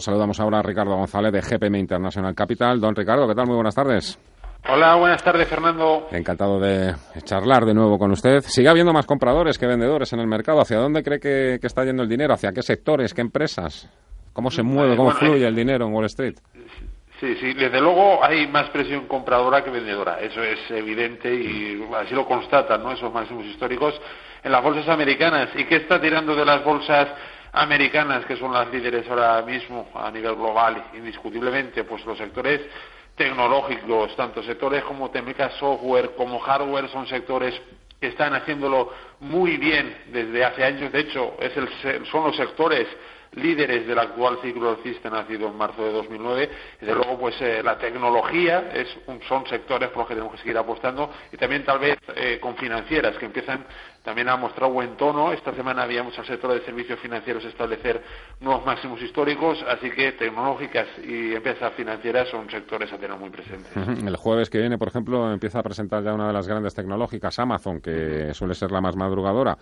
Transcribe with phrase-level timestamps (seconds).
[0.00, 2.80] Saludamos ahora a Ricardo González de GPM International Capital.
[2.80, 3.46] Don Ricardo, ¿qué tal?
[3.46, 4.16] Muy buenas tardes.
[4.68, 6.06] Hola, buenas tardes, Fernando.
[6.12, 6.94] Encantado de
[7.24, 8.38] charlar de nuevo con usted.
[8.42, 10.60] ¿Sigue habiendo más compradores que vendedores en el mercado?
[10.60, 12.32] ¿Hacia dónde cree que, está yendo el dinero?
[12.32, 13.12] ¿Hacia qué sectores?
[13.12, 13.90] ¿Qué empresas?
[14.32, 14.94] ¿Cómo se mueve?
[14.94, 16.36] ¿Cómo fluye eh, el dinero en Wall Street?
[17.18, 22.14] Sí, sí, desde luego hay más presión compradora que vendedora, eso es evidente y así
[22.14, 22.92] lo constatan ¿no?
[22.92, 24.00] esos máximos históricos
[24.44, 25.48] en las bolsas americanas.
[25.56, 27.08] ¿Y qué está tirando de las bolsas
[27.52, 32.60] americanas, que son las líderes ahora mismo a nivel global, indiscutiblemente, pues los sectores
[33.16, 37.60] tecnológicos, tanto sectores como técnicas software como hardware, son sectores
[38.00, 40.92] que están haciéndolo muy bien desde hace años.
[40.92, 42.86] De hecho, es el, son los sectores
[43.32, 46.50] líderes del actual ciclo alcista nacido en marzo de 2009.
[46.80, 48.88] Desde luego, pues eh, la tecnología es
[49.28, 52.56] son sectores por los que tenemos que seguir apostando y también tal vez eh, con
[52.56, 53.64] financieras que empiezan
[54.08, 55.32] también a mostrar buen tono.
[55.34, 58.02] Esta semana habíamos al sector de servicios financieros establecer
[58.40, 63.70] nuevos máximos históricos, así que tecnológicas y empresas financieras son sectores a tener muy presentes.
[64.06, 67.38] El jueves que viene, por ejemplo, empieza a presentar ya una de las grandes tecnológicas,
[67.38, 69.58] Amazon, que suele ser la más madrugadora.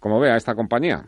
[0.00, 1.04] ¿Cómo ve a esta compañía?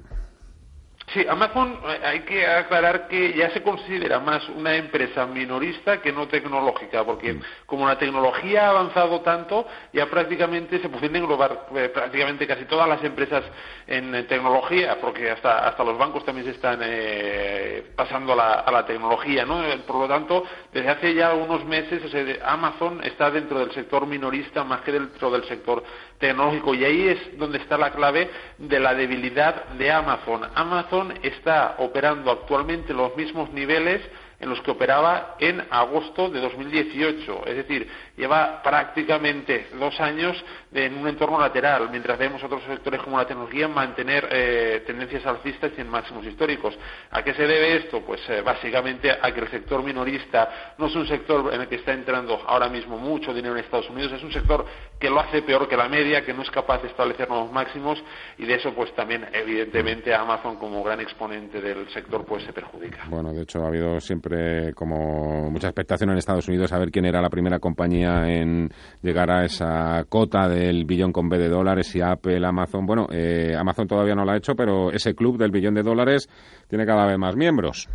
[1.13, 6.11] Sí, Amazon eh, hay que aclarar que ya se considera más una empresa minorista que
[6.11, 7.43] no tecnológica, porque mm.
[7.67, 12.89] como la tecnología ha avanzado tanto, ya prácticamente se pueden englobar eh, prácticamente casi todas
[12.89, 13.45] las empresas
[13.87, 18.71] en, tecnología, porque hasta, hasta los bancos también se están eh, pasando a la, a
[18.71, 19.63] la, tecnología, ¿no?
[19.87, 22.03] Por lo tanto, desde hace ya unos meses
[22.45, 25.83] Amazon está dentro del sector minorista más que dentro del sector
[26.23, 30.43] tecnológico y ahí es donde está la clave de la debilidad de Amazon.
[30.55, 34.01] Amazon está operando actualmente los mismos niveles
[34.43, 37.47] en los que operaba en agosto de 2018.
[37.47, 43.19] Es decir, lleva prácticamente dos años en un entorno lateral, mientras vemos otros sectores como
[43.19, 46.77] la tecnología mantener eh, tendencias alcistas y en máximos históricos.
[47.13, 48.01] ¿A qué se debe esto?
[48.01, 51.77] Pues eh, básicamente a que el sector minorista no es un sector en el que
[51.77, 54.67] está entrando ahora mismo mucho dinero en Estados Unidos, es un sector
[54.99, 58.03] que lo hace peor que la media, que no es capaz de establecer nuevos máximos
[58.39, 63.05] y de eso pues también evidentemente Amazon como gran exponente del sector pues se perjudica.
[63.09, 64.32] Bueno, de hecho ha habido siempre
[64.75, 68.71] como mucha expectación en Estados Unidos a ver quién era la primera compañía en
[69.03, 72.87] llegar a esa cota del billón con B de dólares y Apple, Amazon.
[72.87, 76.29] Bueno, eh, Amazon todavía no lo ha hecho, pero ese club del billón de dólares
[76.69, 77.89] tiene cada vez más miembros.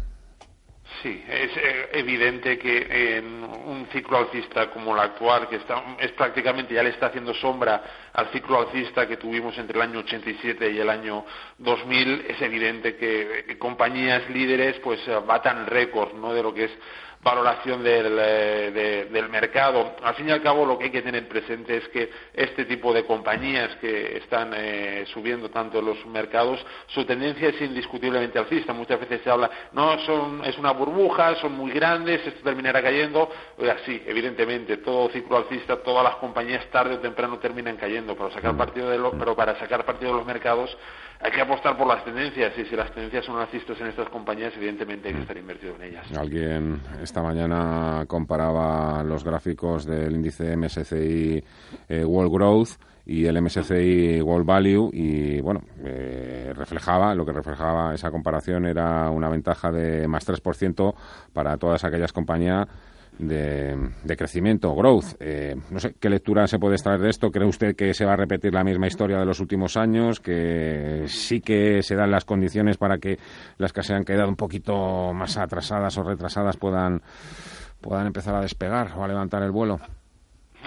[1.03, 6.11] Sí, es eh, evidente que en un ciclo alcista como el actual, que está, es
[6.13, 10.71] prácticamente ya le está haciendo sombra al ciclo alcista que tuvimos entre el año 87
[10.71, 11.23] y el año
[11.59, 16.33] 2000, es evidente que, compañías líderes pues batan récord ¿no?
[16.33, 16.71] de lo que es
[17.21, 19.95] valoración eh, del, mercado.
[20.01, 22.93] Al fin y al cabo, lo que hay que tener presente es que este tipo
[22.93, 28.73] de compañías que están eh, subiendo tanto en los mercados, su tendencia es indiscutiblemente alcista.
[28.73, 33.29] Muchas veces se habla, no, son, es una burbuja, son muy grandes, esto terminará cayendo.
[33.57, 38.31] Oiga, sí, evidentemente, todo ciclo alcista, todas las compañías tarde o temprano terminan cayendo, pero,
[38.31, 40.75] sacar partido de pero para sacar partido de los mercados
[41.19, 44.53] hay que apostar por las tendencias y si las tendencias son alcistas en estas compañías,
[44.55, 46.05] evidentemente hay que estar invertido en ellas.
[46.15, 51.41] Alguien esta mañana comparaba los gráficos del índice MSCI
[51.87, 52.69] eh, World Growth
[53.05, 59.09] y el MSCI World Value y bueno, eh, reflejaba, lo que reflejaba esa comparación era
[59.09, 60.93] una ventaja de más 3%
[61.31, 62.67] para todas aquellas compañías
[63.19, 65.15] de, crecimiento, growth.
[65.19, 67.31] Eh, no sé qué lectura se puede extraer de esto.
[67.31, 70.19] ¿Cree usted que se va a repetir la misma historia de los últimos años?
[70.19, 73.17] ¿Que sí que se dan las condiciones para que
[73.57, 77.01] las que se han quedado un poquito más atrasadas o retrasadas puedan,
[77.81, 79.79] puedan empezar a despegar o a levantar el vuelo?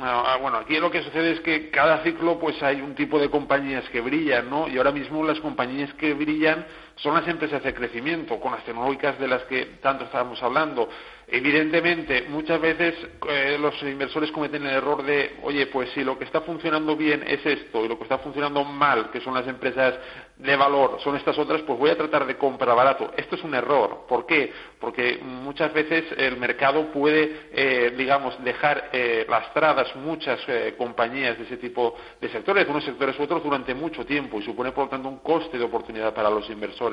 [0.03, 3.29] Ah, bueno, aquí lo que sucede es que cada ciclo pues hay un tipo de
[3.29, 4.69] compañías que brillan, ¿no?
[4.69, 6.65] Y ahora mismo las compañías que brillan
[7.03, 10.89] son las empresas de crecimiento, con las tecnológicas de las que tanto estábamos hablando.
[11.33, 12.95] Evidentemente, muchas veces
[13.29, 17.23] eh, los inversores cometen el error de, oye, pues si lo que está funcionando bien
[17.25, 19.95] es esto y lo que está funcionando mal, que son las empresas
[20.37, 23.13] de valor, son estas otras, pues voy a tratar de comprar barato.
[23.17, 24.07] Esto es un error.
[24.09, 24.53] ¿Por qué?
[24.81, 30.41] Porque muchas veces el mercado puede, eh, digamos, dejar eh, lastradas muchas
[30.77, 34.43] compañías de ese tipo de sectores, de unos sectores u otros, durante mucho tiempo y
[34.43, 36.90] supone, por lo tanto, un coste de oportunidad para los inversores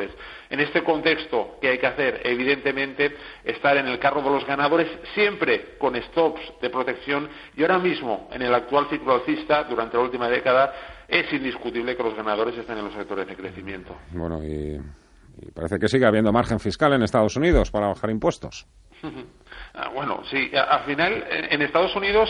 [0.50, 2.22] En este contexto, ¿qué hay que hacer?
[2.24, 7.80] Evidentemente, estar en el carro de los ganadores siempre con stops de protección y ahora
[7.80, 10.74] mismo, en el actual ciclo alcista, durante la última década,
[11.08, 13.96] es indiscutible que los ganadores están en los sectores de crecimiento.
[14.12, 14.80] Bueno, y,
[15.54, 18.68] parece que sigue habiendo margen fiscal en Estados Unidos para bajar impuestos.
[19.80, 22.30] Ah, bueno, sí, al final en Estados Unidos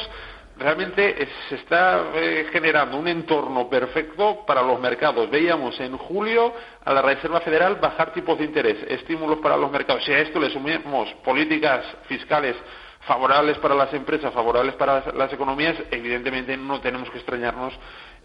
[0.57, 5.30] realmente se está eh, generando un entorno perfecto para los mercados.
[5.30, 10.04] Veíamos en julio a la Reserva Federal bajar tipos de interés, estímulos para los mercados.
[10.04, 12.56] Si a esto le sumamos políticas fiscales
[13.01, 17.73] favorables para las empresas, favorables para las economías, evidentemente no tenemos que extrañarnos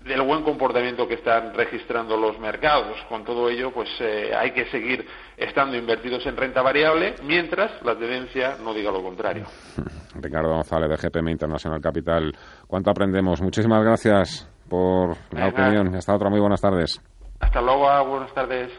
[0.04, 2.96] del buen comportamiento que están registrando los mercados.
[3.08, 7.96] Con todo ello, pues eh, hay que seguir estando invertidos en renta variable, mientras la
[7.96, 9.46] tendencia no diga lo contrario.
[10.14, 12.32] Ricardo González, de GPM Internacional Capital.
[12.66, 13.40] ¿Cuánto aprendemos?
[13.40, 15.94] Muchísimas gracias por la opinión.
[15.94, 16.30] Hasta otra.
[16.30, 17.00] Muy buenas tardes.
[17.40, 18.04] Hasta luego.
[18.06, 18.72] Buenas tardes.